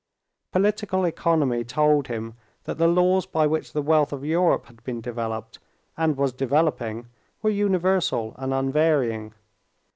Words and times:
Political 0.51 1.05
economy 1.05 1.63
told 1.63 2.07
him 2.07 2.33
that 2.63 2.79
the 2.79 2.87
laws 2.87 3.27
by 3.27 3.45
which 3.45 3.71
the 3.71 3.83
wealth 3.83 4.11
of 4.11 4.25
Europe 4.25 4.65
had 4.65 4.83
been 4.83 4.99
developed, 4.99 5.59
and 5.95 6.17
was 6.17 6.33
developing, 6.33 7.05
were 7.43 7.51
universal 7.51 8.33
and 8.39 8.51
unvarying. 8.51 9.35